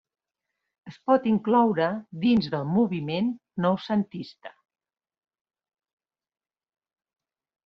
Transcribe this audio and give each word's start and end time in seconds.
Es 0.91 0.95
pot 1.09 1.25
incloure 1.31 1.89
dins 2.23 2.47
del 2.55 2.65
moviment 2.77 3.29
noucentista. 3.65 4.55